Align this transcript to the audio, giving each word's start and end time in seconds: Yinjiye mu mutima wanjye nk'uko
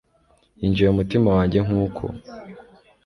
Yinjiye 0.59 0.89
mu 0.91 0.97
mutima 0.99 1.27
wanjye 1.37 1.57
nk'uko 1.65 2.03